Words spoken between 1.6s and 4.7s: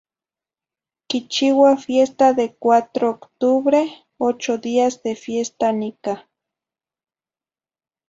fiesta de cuatro octubre, ocho